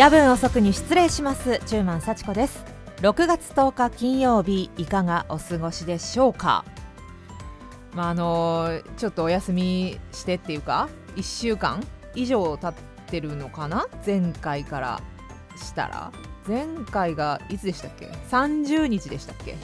[0.00, 1.60] 夜分遅くに失礼します。
[1.66, 2.64] 中満幸子です。
[3.02, 6.64] 6月10日金曜日いかがお過ごしでしょうか？
[7.92, 13.88] まああのちょっとお休みしてっていうか1週間以上経ってるのかな？
[14.06, 15.02] 前回から
[15.54, 16.12] したら。
[16.48, 19.54] 前回がいつでしたっけ？30日でしたっけ？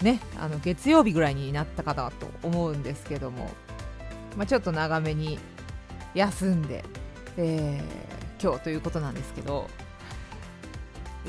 [0.00, 3.50] ねあの月曜日ぐらいになったかなと思うんですけども、
[4.36, 5.40] まあ、ちょっと長めに
[6.14, 6.84] 休んで、
[7.36, 8.13] えー、
[8.44, 9.70] 今日ということなんですけど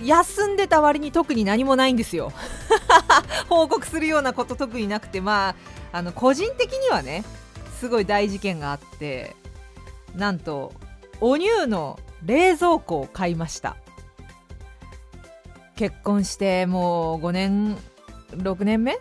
[0.04, 2.34] 休んでた割に特に何もないんですよ。
[3.48, 5.56] 報告するようなこと特になくてま
[5.92, 7.24] ああの個人的にはね
[7.80, 9.38] すごい大事件があって
[10.14, 10.74] なんと
[11.22, 13.78] お乳の冷蔵庫を買いました。
[15.78, 17.78] 結婚してもう5年
[18.32, 18.98] 6年目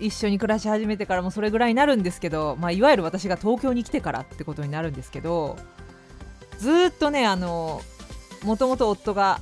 [0.00, 5.56] 一緒に暮らし始めてからもそれぐらいになるんですけど、まあ、いわゆる私が東京に来てからってことになるんですけど
[6.58, 7.80] ずっとねあの
[8.42, 9.40] もともと夫が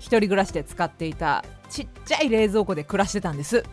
[0.00, 3.64] 1人暮らしで使っていたちっちゃい冷蔵庫で暮らしてたんです。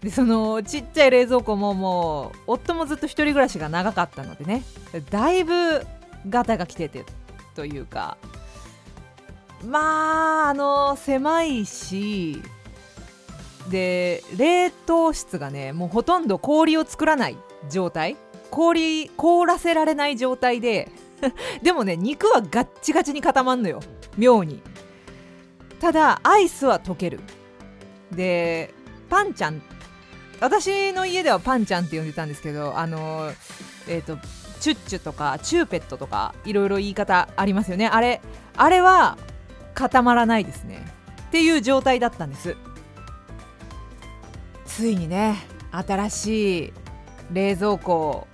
[0.00, 4.62] でそのちっちゃい冷蔵庫ももう夫もずっと1人暮らしが長かったのでね
[5.10, 5.84] だいぶ
[6.28, 7.04] ガタが来てて
[7.54, 8.16] というか
[9.64, 12.40] まああの狭いし
[13.70, 17.36] で冷凍室がねもうほとんど氷を作らない
[17.70, 18.16] 状態。
[18.50, 20.88] 氷凍らせられない状態で
[21.62, 23.80] でもね肉はガッチガチに固まんのよ。
[24.16, 24.62] 妙に。
[25.80, 27.20] ただアイスは溶ける。
[28.12, 28.72] で
[29.08, 29.62] パンちゃん。
[30.40, 33.32] 私の家ではパンちゃんって呼んでたんですけどあの
[33.88, 34.18] えっ、ー、と
[34.60, 37.88] チュッチュとかチューペットとかいろいろ言い方ありますよね。
[37.88, 38.20] あれ
[38.56, 39.16] あれは
[39.74, 40.84] 固まらないですね。
[41.28, 42.56] っていう状態だったんです。
[44.64, 45.36] ついにね
[45.70, 46.72] 新しい
[47.32, 48.28] 冷蔵庫を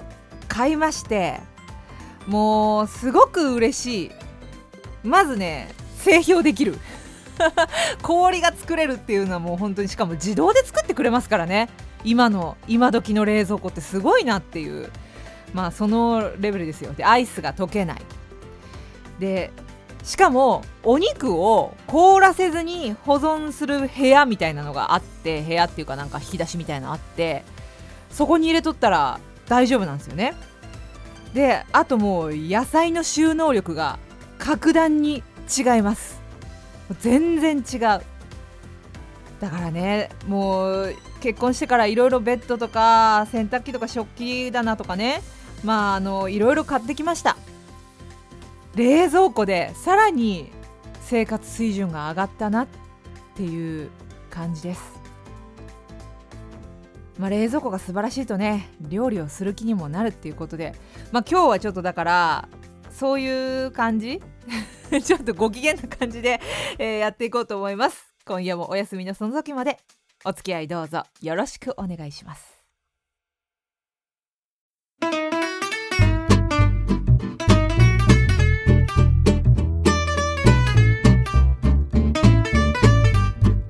[0.49, 1.41] 買いまして
[2.27, 4.11] もうすごく嬉しい。
[5.03, 6.79] まずね製氷できる。
[8.03, 11.69] 氷が作れるっていうのはもう本当にしかも自動で作ってくれますからね。
[12.05, 14.91] 今の今時の冷蔵庫ってすごいなっていう。
[15.53, 16.93] まあそのレベルですよ。
[16.93, 18.03] でアイスが溶けない。
[19.19, 19.51] で
[20.03, 27.45] しかもお肉を凍らせずに保存する部屋みたいなのがあって部屋っていうかなんか引き出しみたいなのあって
[28.11, 30.35] そこに入れとったら大丈夫なんですよね。
[31.35, 33.99] であともう野菜の収納力が
[34.39, 36.21] 格段に違います。
[37.01, 37.81] 全然違う。
[39.41, 45.23] だからねもう結婚してからいろいろベッドとか洗濯機とか食器棚とかね
[45.65, 47.37] まああのいろいろ買ってきました。
[48.75, 50.51] 冷蔵庫でさらに
[51.03, 52.67] 生活水準が上がったなっ
[53.35, 53.91] ていう
[54.31, 54.81] 感じです、
[57.19, 60.75] まあ、冷蔵庫が素晴らしいとね料理をする気にもなるっていうことで、
[61.13, 62.49] まあ、今日はちょっとだから
[62.91, 64.21] そういう感じ？
[65.05, 66.41] ちょっとご機嫌な感じで、
[66.79, 68.15] えー、やっていこうと思います。
[68.27, 69.79] 今夜もお休みのその時まで
[70.25, 71.05] お付き合いどうぞ。
[71.21, 72.53] よろしくお願いします。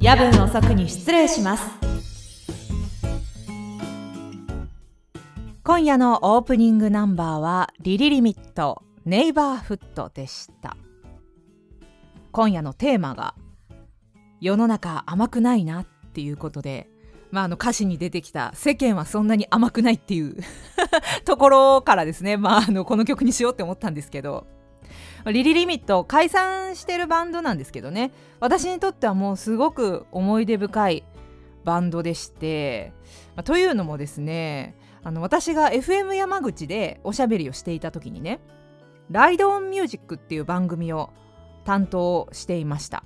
[0.01, 1.92] 夜分遅くに失礼します。
[5.65, 10.77] 今夜のオープニングナンバーはリリリミットネイバーフットでした。
[12.33, 13.37] 今夜のテーマが
[14.41, 16.89] 世の中甘くないなっていうことで
[17.31, 20.37] まあ、あの歌詞に出てきた「世間はそんなに甘くない」っていう
[21.25, 24.47] ところからですね、まあ、あのこの曲にしようって思ったんですけど。
[25.25, 28.11] リリリミット解散してるバンドなんですけどね。
[28.41, 31.05] 私にとってはもうすごく思い出深い
[31.65, 32.93] バンドでして、
[33.37, 38.41] まあ、というのもですねあの私が FM 山口でおしゃべりをしていた時にね
[39.11, 41.11] 「ライドオンミュージック」っていう番組を
[41.65, 43.05] 担当していました。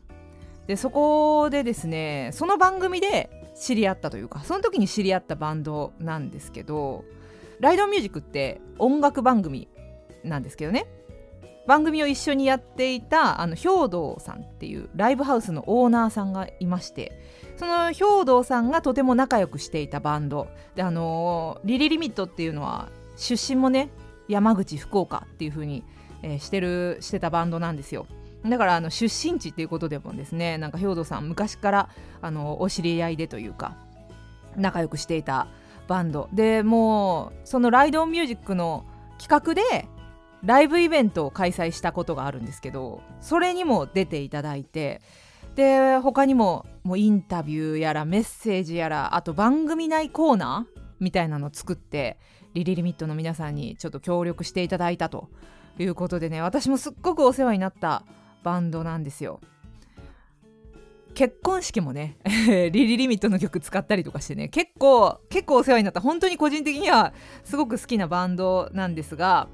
[0.67, 7.05] でそこでですねその番組で知り合ったというかその時に知り合ったバンドなんですけど
[7.61, 9.69] ライドオンミュージックって音楽番組
[10.25, 10.87] なんですけどね。
[11.67, 17.21] 番組を一緒にやっていたあの兵道さんっていうライブハウスのオーナーさんがいまして
[17.57, 20.49] その兵道さんがとても仲良くしていたバンド。
[20.75, 23.89] であのリリリミットっていうのは出身もね
[24.29, 25.85] 山口福岡っていう風に、
[26.23, 28.07] えー、してるしてたバンドなんですよ。
[28.45, 31.89] だからあの出身地っていうことでもですねなんか兵道さん昔から
[32.21, 33.77] あのお知り合いでというか
[34.57, 35.49] 仲良くしていた
[35.89, 36.29] バンド。
[36.33, 38.85] でもうそのライドオンミュージックの
[39.19, 39.89] 企画で
[40.45, 45.01] ライブイベントを開催したことがあるんですけどそれにも出ていただいて
[45.55, 52.19] で他にももうインタビューやらメッセージやらあと番組内コーナーみたいなのを作って
[52.55, 55.29] リリリミットの皆さんにちょっと協力していただいたと。
[55.79, 58.03] いうことでね私もすっごくお世話になった
[58.43, 59.41] バンドなんですよ。
[61.15, 66.01] 結婚式もね リリリミットの曲使ったりとかしてね結構結構お世話になった。
[66.01, 67.13] 本当に個人的には
[67.45, 69.49] すごく好きなバンドなんですが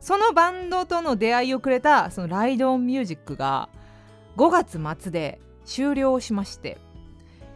[0.00, 3.68] そのバンドとの出会いをくれたそのライドオンミュージックが
[4.36, 6.78] 5月末で終了しまして。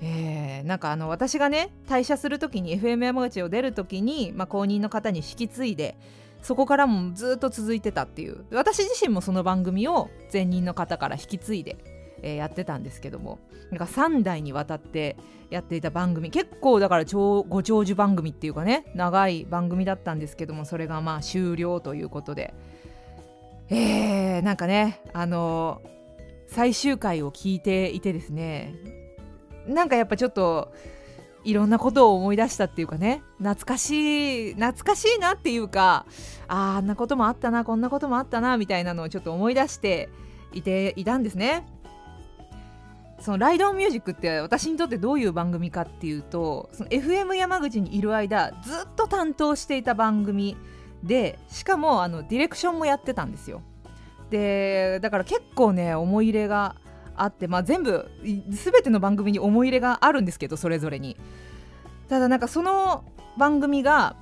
[0.01, 5.99] えー、なんかあの私がね退社する時に FM 山口を出る時に、まあ、公認の方に引き継いで
[6.41, 8.45] そこからもずっと続いてたっていう。
[8.53, 11.77] 私自身もその番組を前任の方から引き継いで、
[12.23, 13.39] えー、やってたんですけども。
[13.71, 15.17] なんか3代にわたって
[15.51, 16.31] やっていた番組。
[16.31, 22.55] 結構だからご長寿番組っていうかね長い番組だったんですけどもそれがまあ終了ということで。
[23.71, 25.89] えー、なんかねあのー、
[26.49, 28.75] 最終回を聞いていてですね
[29.67, 30.73] なんかやっぱちょっと
[31.45, 36.07] いろんなことを思い出したっていうかね懐かしい懐かしいなっていうか
[36.49, 40.09] ああんなこともあったなこんなこともあったなみたいなのをちょっと思い出して
[40.53, 41.67] いていたんですね。
[43.21, 50.57] そのライドオンミュージックって私にとってどういう番組かっていうとその FM 山口にいる間ずっと担当していた番組
[51.03, 53.63] でしかもあのディレクションもやってたんですよ。
[54.31, 56.77] でだから結構ね思い入れが
[57.17, 61.17] あって、まあ、全部全ての番組に思い入れがあるんですけどそれぞれに。
[62.09, 63.05] ただなんかその
[63.37, 64.17] 番組が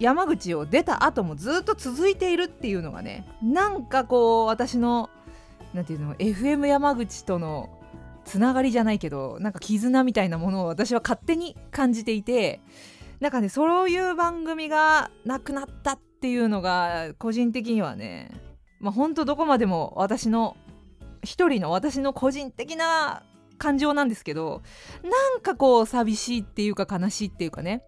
[0.00, 5.10] 山口を出た後もずっと続いているっていうのがねなんかこう私の
[5.74, 7.68] なんていうの FM 山口との
[8.24, 12.60] つながりじゃないけどなんか絆みたいなものを私は勝手に感じていて
[13.20, 18.30] なんかねそういう番組がなくなったっていうのが個人的にはね
[18.80, 20.56] まあほんとどこまでも私の
[21.22, 23.22] 一人の私の個人的な
[23.58, 24.62] 感情なんですけど
[25.02, 27.82] なんかこう寂しいっていうか悲しいっていうかね。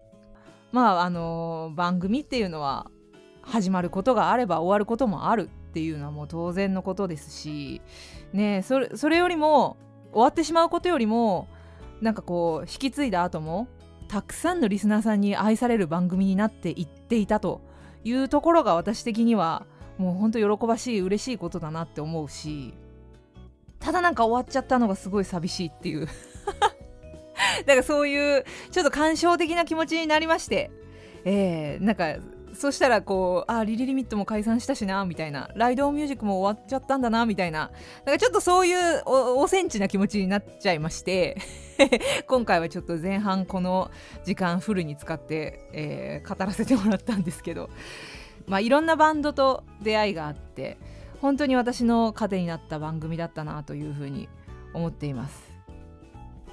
[0.71, 2.89] まああのー、番組っていうのは
[3.43, 7.81] 始まることがあれば終わることもあるっていうのはもう当然のことですし
[8.31, 9.77] ねそれそれよりも
[10.11, 11.47] 終わってしまうことよりも
[12.01, 13.67] なんかこう引き継いだ後も
[14.07, 17.61] たくさんのリスナーさんに愛される番組になっていっていたと
[18.03, 19.65] いうところが私的には
[19.97, 22.73] もうほんと喜ばしい嬉しいことだなって思うし
[23.79, 26.07] ただなんか終わっちゃったのがすごい寂しいっていう。
[27.65, 30.71] だからそういうちょっと感傷的な気持ちになりまして。
[31.25, 32.17] えー、なんか
[32.53, 35.49] そしたらこうあリリリミットも解散したしなみたいな。
[35.55, 37.71] ライドミュージックも終わっちゃったんだなみたいな。
[38.05, 41.37] なんかちょっとそういうおセンチな気持ちになっちゃいまして。
[42.27, 43.89] 今回はちょっと前半この
[44.23, 47.69] 時間フルに使って、えー、語らせてもらったんですけど。
[48.47, 50.77] まあいろんなバンドと出会いがあって
[51.21, 54.27] 本当に私の糧になった番組だったなというふうに
[54.73, 55.53] 思っています。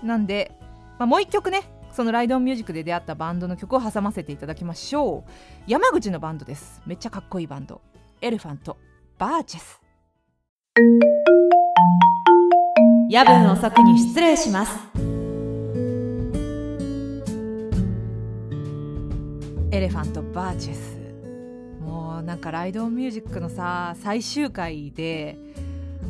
[0.02, 0.52] なんで、
[0.98, 5.30] まあ、もう一曲ねそのライドオンミュージックで出会ったバンドの曲を挟ませていただきましょう。
[5.66, 6.80] 山口のバンドです。
[6.86, 7.80] めっちゃかっこいいバンド。
[8.20, 8.76] エレファント
[9.18, 9.80] バーチェス。
[13.10, 14.72] 夜分遅くに失礼します。
[19.72, 20.96] エレファントバーチェス。
[21.82, 25.38] もうなんかライドオンミュージックのさ最終回で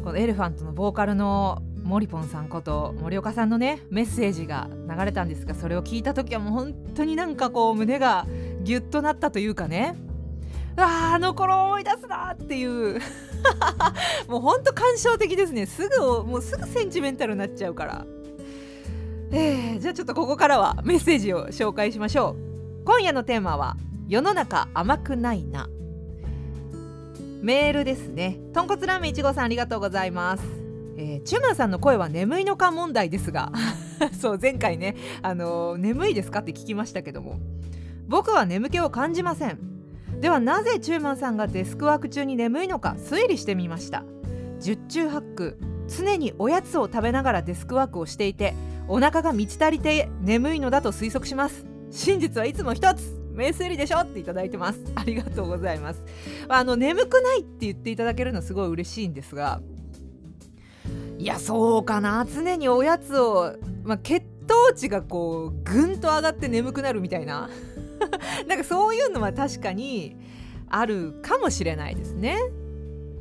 [0.05, 8.28] このエレファントのボーカルのモリポンさんこと森岡さんのねメッセージが流れたんですがそれを聞いた時はもう本当になんかこう胸が
[8.62, 9.97] ギュッとなったというかね。
[10.76, 13.00] ああの頃思い出すなっていう。
[14.30, 15.66] もうほんと感傷的ですね。
[15.66, 18.06] すぐもうすぐセンチメンタルになっちゃうから。
[19.32, 22.37] えー、じゃあちょっとここからはメッセージを紹介しましょ
[22.82, 22.85] う。
[22.85, 23.76] 今夜のテーマは
[24.09, 25.68] 世の中甘くないな。
[27.42, 28.38] メールですね。
[28.52, 30.70] 豚骨ラーメン1号さんありがとうございます。
[30.97, 33.52] えー、チューマンさんの声は眠いのか問題ですが
[34.18, 37.38] そう前回ね、あのー、眠いですかって聞きましたけども
[38.09, 39.59] 僕は眠気を感じません。
[40.20, 44.04] ではなぜチューマンさんがデスクワーク中に眠いのか推理してみました。
[44.59, 45.56] 十中八九
[45.87, 48.54] 常におやつを食べながらデスクワークをしていて
[48.88, 51.64] お腹が満ち足りて眠いのだと推測します。
[51.90, 54.80] 真実はいつも一つ名推理でしょっていただいてます。
[54.97, 56.02] ありがとうございます。
[56.49, 59.61] あの眠くないって言っていただけるのすごい嬉しいんですが
[61.21, 62.25] いやそうかな。
[62.25, 67.50] 常におやつを、まあ、血糖値がこうぐんと上がって眠くなるみたいな。
[68.49, 70.17] なんかそういうのは確かに
[70.71, 72.39] あるかもしれないですね。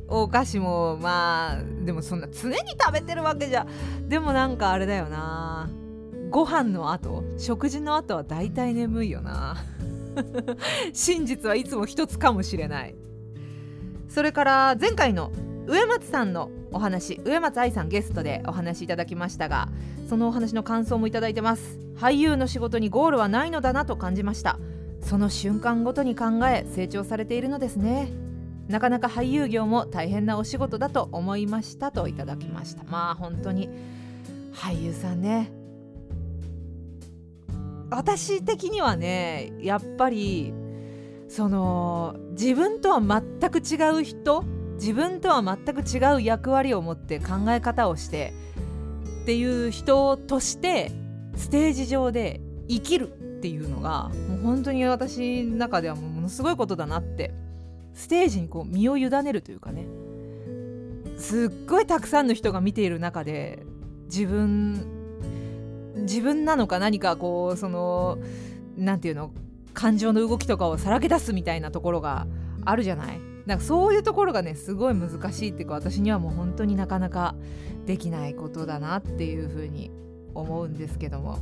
[0.07, 3.67] お菓子もまあでもそんな常に食べてるわけじゃ
[4.07, 5.69] でもなんかあれだよな。
[6.29, 9.57] ご飯の後食事の後は大体眠いよな。
[10.93, 12.95] 真実はいつも一つかもしれない。
[14.07, 15.33] それから前回の
[15.67, 19.69] 植松さんのお話植松愛さんゲストでお話しいただきましたが
[20.07, 21.79] そのお話の感想もいただいてます。
[21.97, 24.57] 俳優の仕事にゴールはないのだなと感じました。
[25.01, 28.11] その瞬間ごとに考え成長されているのですね。
[28.67, 32.83] なかなか俳優業も大変なお仕事だと思いましたといただきました。
[32.83, 33.69] まあ本当に
[34.53, 35.51] 俳優さんね。
[37.89, 40.53] 私的にはねやっぱり
[41.27, 44.43] その自分とは全く違う人
[44.79, 48.33] 自分とは全く違う役割を持って考え方をして
[49.23, 50.91] っていう人として
[51.35, 57.33] ステージ上で生きるっていうのがもう本当に私の中ではものすごいことだなって
[57.93, 59.85] ステージにこう身を委ねるというかね
[61.17, 63.65] すっごいたくさんの人が見ている中で
[64.05, 64.99] 自分
[65.97, 68.17] 自分なのか何かこうその
[68.77, 69.33] 何て言うの
[69.73, 72.27] 感情の動きとかをさらけ出すみたいなところが
[72.65, 73.28] あるじゃない。
[73.49, 77.33] なんかそういうところがねすごい難しいっていうか私にはもう本当になかなか
[77.87, 79.89] できないことだなっていうふうに
[80.35, 81.39] 思うんですけども。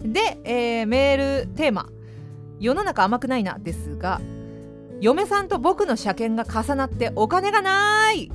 [0.00, 1.88] で、えー、メールテーマ
[2.60, 4.20] 「世の中甘くないな」ですが
[5.00, 8.30] 嫁さんと僕の車検が重なってお金がない。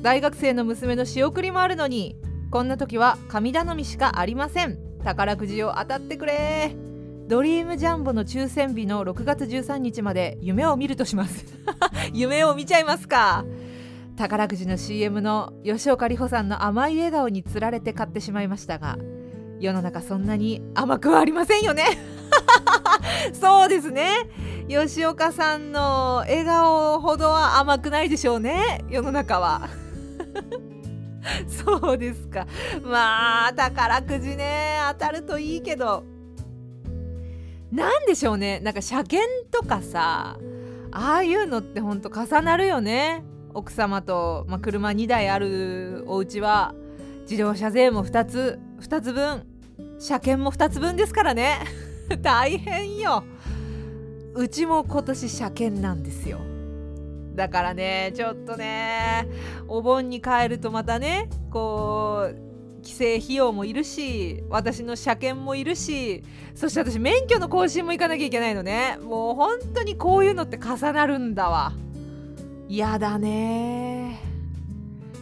[0.00, 2.16] 大学生の娘の仕送りもあるのに
[2.50, 4.78] こんな時は神頼みしかありません。
[5.04, 6.93] 宝くじを当たってくれ。
[7.26, 11.46] ドリームジャンボの抽選日の6月13日まで夢を見るとします。
[12.12, 13.46] 夢を見ちゃいますか。
[14.14, 18.96] 宝くじの CM の吉岡里帆さんの甘い笑顔につられて買ってしまいましたが
[19.58, 21.84] 世の中そんなに甘くはありませんよね。
[23.32, 24.28] そうですね。
[24.68, 28.84] 吉岡さんの笑顔ほどは甘くないでしょうね。
[28.90, 29.68] 世の中は。
[31.48, 32.46] そうですか。
[32.82, 36.13] まあ宝くじね当たるといいけど。
[37.74, 38.60] 何でしょうね。
[38.60, 40.38] なんか車検とかさ
[40.92, 43.24] ああいうのってほんと重なるよね。
[43.52, 46.74] 奥様と、まあ、車2台あるお家は
[47.22, 49.46] 自動車税も2つ2つ分
[49.98, 51.58] 車検も2つ分ですからね。
[52.22, 53.24] 大変よ。
[54.34, 56.38] うちも今年車検なんですよ。
[57.34, 59.26] だからねちょっとね
[59.66, 62.43] お盆に帰るとまたねこう
[62.84, 66.22] 規制費用もいるし私の車検もいるし
[66.54, 68.98] そして私免許の更新も行かなきゃいけないのね。
[69.02, 71.72] もう本当にこういうのって重なるんだわ。
[72.68, 74.20] 嫌だね。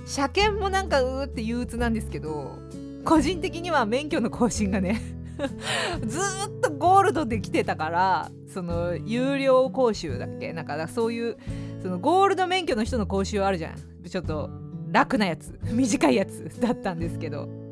[0.04, 2.58] 車検もなんかうーって憂鬱なんですけど
[3.04, 5.00] 個人的には免許の更新がね
[6.06, 10.52] ずっとゴールドで来てたからその有料講習だっけ？
[10.52, 11.36] なんかそういう
[11.82, 13.74] そのゴールド免許の人の講習あるじゃん。
[14.08, 14.50] ちょっと
[14.92, 17.62] 楽なやつ短いやつ だったんですけど。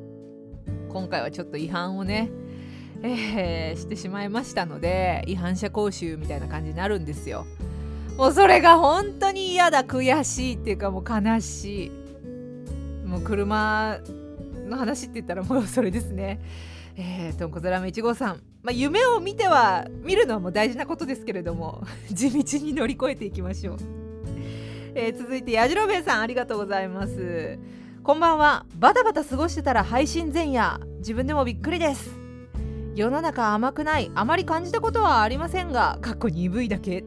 [0.90, 2.30] 今回はちょっと違反をね、
[3.02, 7.46] えー、してしまいましたので違反者講習みたいな感じになるんですよ。
[8.16, 11.90] もうそれが本当に嫌だ悔しいっていうかもう悲しい。
[13.06, 13.98] もう車
[14.68, 16.40] の話って言ったら もうそれですね。
[16.96, 23.76] えー、とんこつラーメン1号さん、まあ、夢を見ては見るのはもう大事なことですけれども地道に乗り越えていきましょう、
[24.94, 27.59] えー、続いてやじろべえさんありがとうございます。
[28.02, 28.66] こんばんは。
[28.76, 30.80] バタバタ過ごしてたら配信前夜。
[30.99, 32.11] 自分でもびっくりです。
[32.97, 37.04] 世の中甘くないあまり感じたことはありませんがかっこ鈍いだけ。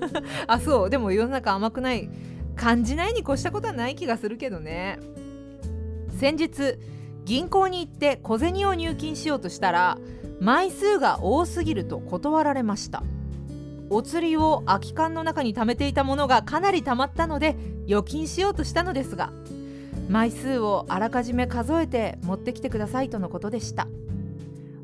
[0.46, 0.90] あそう。
[0.90, 2.08] でも世の中甘くない
[2.54, 4.98] 感じないに越したことはない気がするけどね。
[6.18, 6.78] 先日
[7.26, 9.98] 銀行に行って小銭を入金しようとしたら
[10.40, 13.02] 枚数が多すぎると断られました。
[13.90, 19.32] お釣りを空き缶の中に貯めていたものがかなり溜まったので預金しようとしたのですが
[20.08, 23.88] 枚数をあらかじめ数えて持ってきてくださいとのことでした。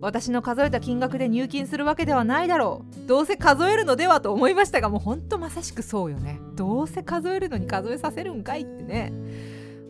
[0.00, 3.06] 私の数えた金額で入金するわけではないだろう。
[3.06, 6.40] どうせ数えるのではと思いましたがもうほんとまさしくそうよね。
[6.56, 9.12] どうせ数えるのに数えさせるんかいってね。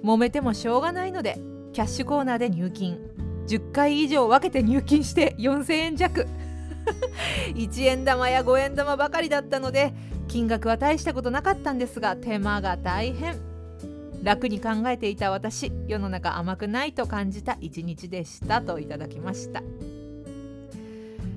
[0.05, 1.39] 揉めてもしょうがないので
[1.73, 2.99] キャッシュコーナーで入金。
[3.47, 6.27] 10回以上分けて入金して4000円弱。
[7.55, 9.93] 1円玉や5円玉ばかりだったので
[10.29, 13.41] 金額は大したことなかったんですが手間が大変。
[14.23, 19.63] 楽に考えていた私世の中甘くないと感じた一日でしたといただきました。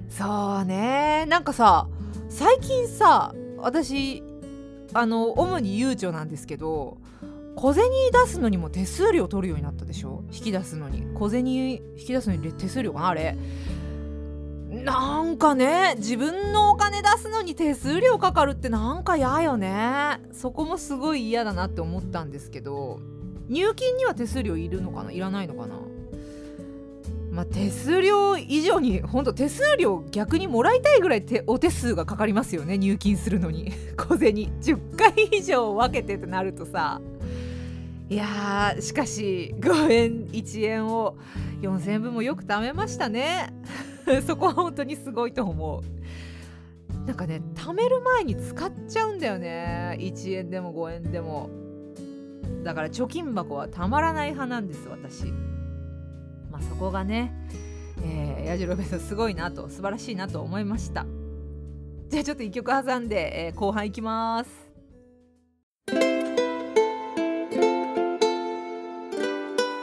[0.07, 1.25] そうね。
[1.27, 1.87] なんかさ
[2.29, 4.21] 最近さ私
[4.93, 6.97] あの主に悠長なんですけど
[7.55, 10.23] 小銭出すのにも手数料取るようになったでしょ？
[10.31, 11.07] 引き出すのに。
[11.15, 13.35] 小銭引き出すのに手数料かなあれ。
[14.85, 20.21] なんかね自分のお金出すのに手数料かかるってなんか嫌よね。
[20.31, 22.99] そこもすごい嫌だなって思ったんですけど
[23.49, 25.11] 入金には手数料いるのかな？
[25.11, 25.75] いらないのかな？
[27.31, 33.73] まあ、手数料以上に本当手数料逆にもらいたいぐらい手お手数がかかりますよね入金するのに。
[33.97, 34.35] 小銭。
[34.61, 37.01] 10回以上分けてってなるとさ。
[38.07, 41.17] いやしかし5円1円を
[41.61, 43.51] 4000円分もよく貯めましたね。
[44.25, 47.05] そこは本当にすごいと思う。
[47.05, 49.97] なんかね貯める前に使っちゃうんだよね。
[49.99, 51.49] 1円でも5円でも。
[52.63, 55.25] だから貯金箱はたまらない派なんです私。
[56.51, 57.31] まあそこがね
[58.03, 61.05] えー、矢印さんすごいなと素晴らしいなと思いました。
[62.09, 64.65] じゃあちょっと1曲挟んで、えー、後半いきます。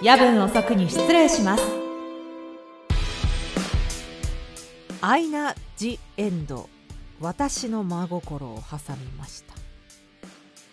[0.03, 1.82] 夜分遅くに失礼します。
[5.05, 6.69] アイナ・ジ・エンド
[7.21, 9.55] 私の真心を挟みました。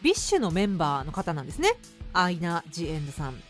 [0.03, 1.71] ビッシュのメンバーの方なんですね。
[2.13, 3.41] アイナ・ジ・エンドさん。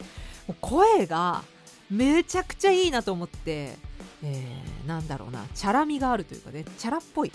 [0.62, 1.43] 声が
[1.91, 3.75] めちゃくちゃいいなと思って、
[4.24, 7.31] えー、なんだろうなチャラみがあるというかねチャラっぽい。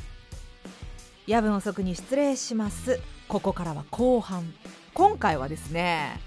[1.27, 2.99] 夜分遅くに失礼します。
[3.29, 4.55] ここからは後半。
[4.95, 6.19] 今回はですね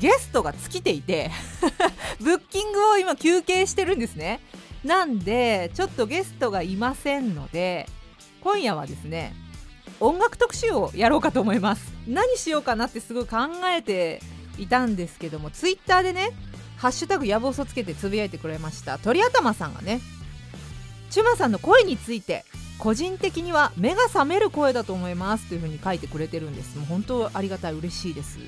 [0.00, 1.30] ゲストが尽きていて
[2.18, 4.40] ブッキングを今休憩してるんですね。
[4.84, 7.88] なんでちょっとゲストがいませんので
[8.40, 9.34] 今夜はですね
[9.98, 11.92] 音楽特集をやろうかと思います。
[12.06, 13.36] 何しようかなってすごい考
[13.76, 14.20] えて
[14.58, 16.30] いたんですけどもツイッターでね
[16.76, 20.00] ハッシュタグやぼそつけてつぶやいてくれました鳥頭さんがね
[21.10, 22.44] チュマさんの声について
[22.78, 26.76] 個人的には目が覚める声だと思いますというふうに書いてくれてるんです。
[26.76, 28.38] もう本当ありがたい嬉しいです。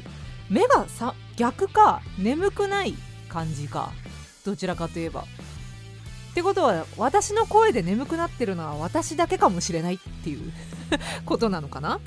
[0.51, 2.95] 目がさ逆か眠くない
[3.29, 3.91] 感じか
[4.45, 5.25] どちらかといえば。
[6.39, 10.53] ってことは私の声で眠くなってるのは私だけかもしれないっていう
[11.27, 11.99] ことなのかな？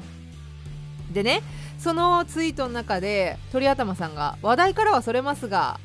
[1.11, 1.41] でね
[1.77, 5.81] そのツイートの中で鳥頭さんが話題からはそれますが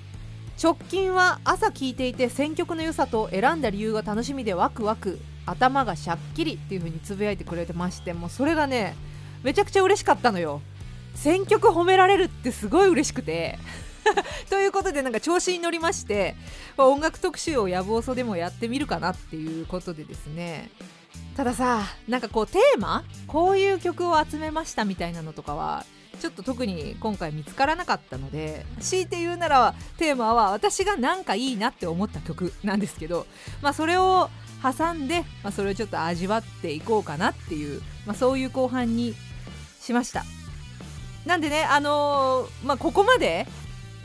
[0.63, 8.95] 直近は朝聞いていて選曲の良さと選んだ理由が楽しみでワクワク頭がしゃっきりっていう風につぶやいてくれてましてもうそれがね
[9.43, 10.61] めちゃくちゃ嬉しかったのよ。
[11.17, 13.59] 選曲褒められるってすごい嬉しくて。
[14.51, 16.37] ということでなんか調子に乗りまして、
[16.77, 20.71] まあ、音楽特集をやぶおそでもやってみるかなっていうことでですね。
[21.37, 25.85] たださなんかこうテーマこういう曲を集めましたみたいなのとかは
[26.21, 33.27] ちょっと特に今回見つからなかったので強いて言うならテーマは私がなんかいいなって思った曲なんですけど、
[33.61, 34.31] まあ、それを
[34.63, 39.15] 挟んで、まあ、それをちょっと味わっていこうかなっていう、まあ、そういう後半に
[39.81, 40.25] しました。
[41.27, 43.47] なんでねあのー、まあ、ここまで、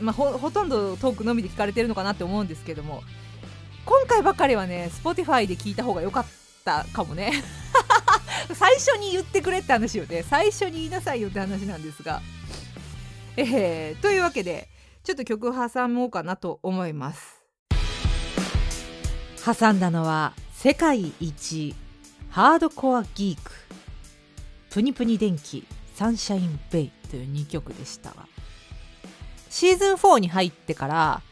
[0.00, 3.02] まあ、ほとんどトークのみで聞かれてるのかなって思うんですけども
[3.84, 6.26] 今回ばかりはね Spotify で聞いた方が良かっ
[6.64, 7.32] たかもね。
[8.54, 10.24] 最初に言ってくれって話よね。
[10.28, 12.20] 最初に言いなさいよって話なんですが。
[13.36, 14.68] えー、というわけで
[15.04, 17.42] ちょっと曲挟もうかなと思います。
[19.44, 21.74] 挟んだのは世界一
[22.30, 23.50] ハードコアギーク
[24.70, 28.10] プニプニ電気サンシャインベイという2曲でした。
[28.10, 28.31] が
[29.52, 31.22] シーズン4に入ってから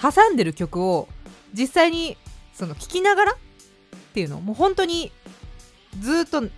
[0.00, 1.08] 挟んでる曲を
[1.52, 2.16] 実際に
[2.54, 3.36] その聴きながらっ
[4.14, 5.10] ていうのもう本当に
[6.00, 6.48] ずっと流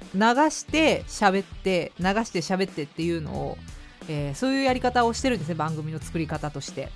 [0.50, 3.58] して喋って流して喋ってっていうのを、
[4.08, 6.90] えー、そういうやり方をしてるんですね番組の作り方として。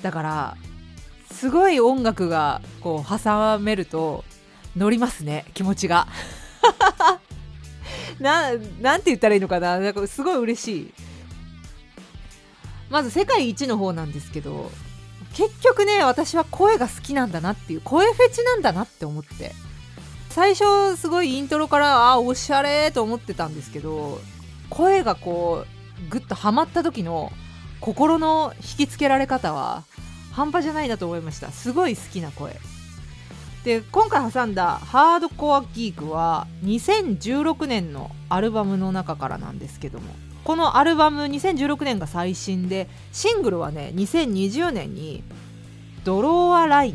[0.00, 0.56] だから
[1.30, 4.24] すごい音楽がこう挟めると
[4.74, 6.08] 乗りますね気持ちが。
[8.18, 9.78] ななんて言ったらいいのかな。
[9.78, 10.94] なんかすごい嬉しい。
[12.92, 14.70] まず世界一の方なんですけど
[15.34, 19.52] 結局ね私は声が好きなんだなっていう声フェチなんだなって思って。
[20.28, 24.18] 最初すごいイントロからあおしゃれと思ってたんですけど
[24.70, 27.30] 声がこうグッとはまった時の
[27.80, 29.84] 心の引きつけられ方は
[30.30, 31.50] 半端じゃないなと思いました。
[31.50, 32.58] すごい好きな声。
[33.62, 40.14] で今回挟んだ「ハードコアギーク」は2016年のアルバムの中からなんですけども。
[40.44, 45.22] このアルバム2016年が最新でシングルはね2020年に
[46.04, 46.94] 「ドローアライン」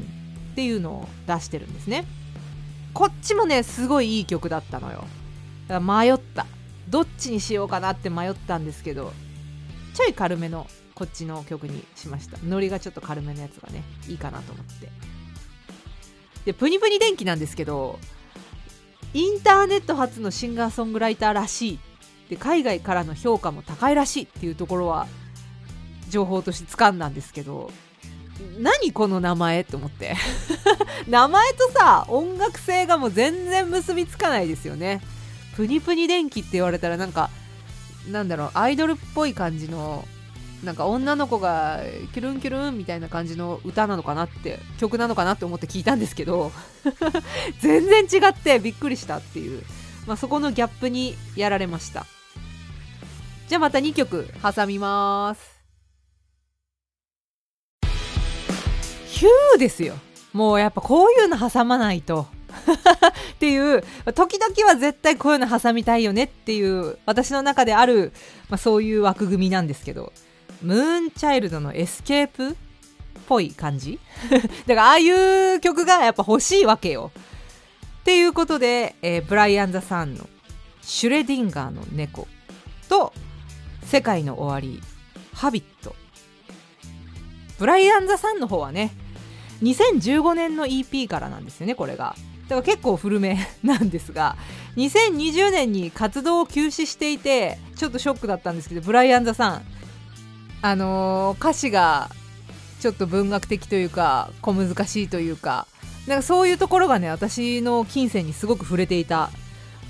[0.51, 2.05] っていうのを出してるんですね。
[2.93, 5.05] こっちもねすごいいい曲だったのよ。
[5.79, 6.45] 迷った。
[6.89, 9.11] どっちにしようかなって迷ったんですけど
[9.93, 12.37] ちょい軽めのこっちの曲にしました。
[12.43, 14.89] ノリがちょっと軽めのやつがねいいかなと思って。
[16.45, 17.99] でプニプニ電気なんですけど
[19.13, 21.79] インターネット初のシンガーソングライターらしい
[22.29, 25.07] で海外からの評価も高いらしいっていうところは
[26.09, 27.71] 情報として掴んだんですけど
[28.59, 30.15] 何この名前って思って。
[31.07, 35.01] 名前とさ音楽性がもう全然結びつかないですよね。
[35.55, 37.29] プニプニ電気って言われたらなんか
[38.11, 40.05] なんだろうアイドルっぽい感じの
[40.63, 41.81] なんか女の子が
[42.13, 46.51] キュルンキュルンみたいな感じの歌なのかなって曲なのかなって思って聞いたんですけど
[47.61, 49.63] 全然違ってびっくりしたっていう、
[50.07, 52.05] まあ、そこのギャップにやられました。
[53.47, 55.57] じゃあまた2曲挟みます。
[59.07, 59.95] ヒューですよ。
[60.33, 62.27] もうやっぱこういうの挟まないと。
[63.33, 63.83] っていう
[64.13, 68.11] 時々は絶対こういうの挟みたいよねっていう私の中である、
[68.49, 70.11] まあ、そういう枠組みなんですけど。
[70.61, 72.53] ムーンチャイルドのエスケープっ
[73.27, 73.99] ぽい感じ？
[74.67, 77.11] だからああいう曲がやっぱ欲しいわけよ。
[78.01, 80.27] っていうことで、えー、ブライアン・ザ・サンの
[80.81, 82.27] 「シュレディンガーの猫」
[82.89, 83.13] と
[83.87, 84.81] 「世界の終わり」
[85.33, 85.95] 「ハビット」
[87.57, 88.91] ブライアン・ザ・サンの方はね
[89.63, 92.15] 2015年の EP からなんですよねこれが。
[92.47, 94.37] だから結構古め なんですが
[94.77, 99.65] 2020年に活動を休止していてちょっとショックだったんですけどブライアン・ザ・さん
[100.61, 102.09] あのー、歌詞が
[102.79, 105.67] ちょっと文学的というか小難しいというか
[106.07, 109.29] なんかそういうところがね私の金銭にすごく触れていた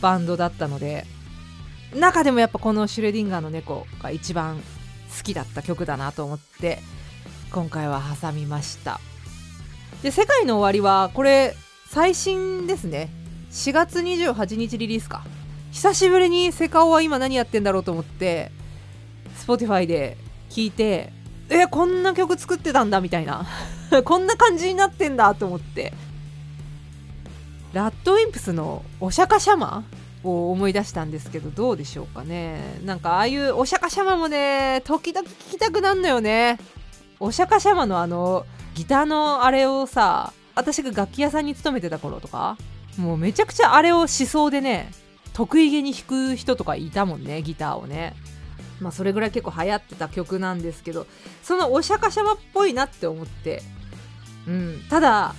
[0.02, 1.06] バンドだったので
[1.96, 4.58] 中でもやっぱこのシュレディンガーの猫が一番
[5.18, 6.80] 好きだった曲だなと思って
[7.52, 9.00] 今回は挟みました。
[10.04, 11.56] で「世界の終わりは」これ
[11.90, 13.10] 最新ですね。
[13.52, 15.24] 4月28日リリースか。
[15.72, 18.52] 久しぶりにセカオは今何やってんだろうと思って
[19.46, 20.18] Spotify で
[20.50, 21.14] 聞いて
[21.50, 23.46] えこんな曲作ってたんだみたいな。
[24.04, 25.94] こんな感じになってんだと思って。
[27.74, 32.80] ラッドウィンプスのお釈迦シャマを思い出したんですけどどうでしょうかね。
[32.84, 36.60] なんかああいうお釈迦シャマもね時々聞きたくなんのよね。
[37.20, 42.58] お釈迦シャマのあのギターのあれをさ私が楽器屋さんに勤めてた頃とか
[42.98, 44.92] もうめちゃくちゃあれをしそうでね
[45.34, 48.14] 得意げに弾く人とかいたもんねギターをね。
[48.80, 51.08] まあそれぐらい結構流行ってた曲なんですけど
[51.42, 53.64] そのお釈迦様っぽいなって思って。
[54.48, 55.36] うんただ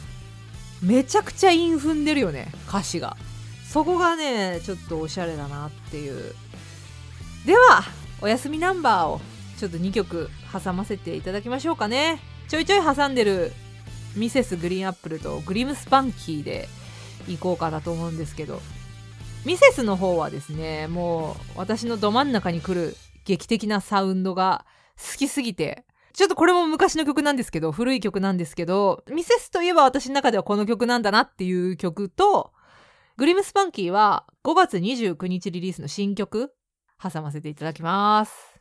[0.82, 3.16] めちゃくちゃ韻踏んでるよね歌詞が。
[3.70, 6.34] そこがねちょっとおしゃれだなっていう。
[7.46, 7.82] では
[8.20, 9.20] おやすみナンバーを
[9.58, 12.20] ちょっと2曲挟ませていただきましょうかね。
[12.48, 13.52] ちょいちょい挟んでる
[14.16, 16.68] ミセスグリーンアップルとグリムスパンキーで
[17.28, 18.60] 行こうかなと思うんですけど。
[19.44, 25.84] ミセスの方はですねもう私のど真ん中に来る劇的なサウンドが好きすぎて。
[26.14, 32.50] ちょっとこれも昔の曲なんですけど古い曲なんですけどミセスといえば私の中ではこの曲なんだなっていう曲と
[33.18, 36.54] グリムスパンキーは5月29日リリースの新曲
[37.02, 38.60] 挟ませていただきます。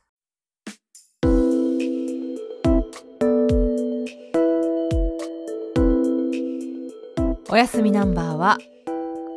[7.52, 8.58] おやすみナンバーは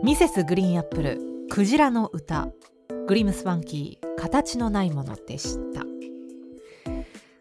[0.02, 2.48] ミセスグリーンアップルクジラの歌。
[3.06, 5.84] グリムスファンキー形のないものでした。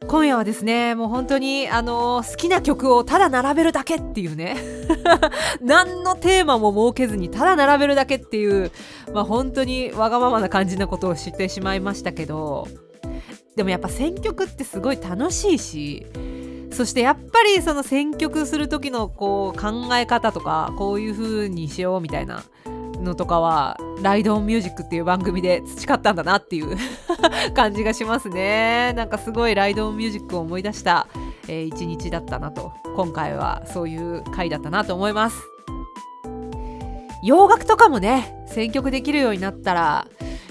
[0.10, 4.58] 今夜はですねもう本当にあの好きな曲をただ並べるだけっていうね。
[5.62, 8.72] 何のテーマも設けずにただ並べるだけっていう
[9.14, 12.68] まあ本当にわがままな感じなことを知ってしまいましたけど。
[13.56, 16.06] でもやっぱ選曲ってすごい楽しいし
[16.72, 22.44] そしてやっぱりその選曲する時のこう考え方とかこういう風にしようみたいな
[23.02, 26.78] のとかはライドオンミュージックっていう番組で培ったんだなっていう
[27.56, 28.94] 感じがしますね。
[28.94, 31.08] なんかすごいライドオンミュージックを思い出した、
[31.48, 35.38] えー、一日だったなと今回はそういう回だったなと思います。
[37.22, 40.08] 洋楽とかもね選曲できるようになったら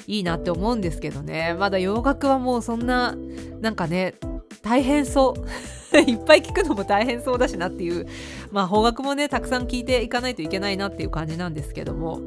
[0.07, 1.55] いいなって思うんですけどね。
[1.59, 3.15] まだ洋楽はもうそんな
[3.61, 4.15] なんかね
[4.63, 5.99] 大変そう。
[5.99, 8.07] いっぱい聞くのも大変そうだしなっていう。
[8.51, 12.21] まあ邦楽もねたくさん聞いていかないといけないなっていう感じなんですけども。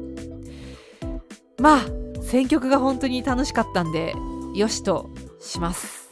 [1.60, 1.80] まあ
[2.22, 4.14] 選曲が本当に楽しかったんで
[4.54, 6.10] よしとします。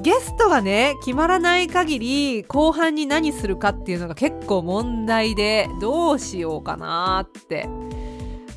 [0.00, 7.68] ゲストがね決まらない限り後半に何するかっていうのが結構問題でどうしようかなって。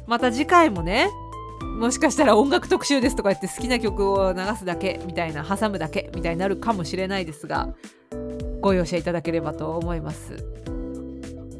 [0.07, 1.09] また次回もね
[1.79, 7.69] もしかしたら音楽特集ですとか言って好きな曲を流すだけみたいな挟むだけみたいになるかもしれないですが
[8.61, 10.45] ご容赦いただければと思います。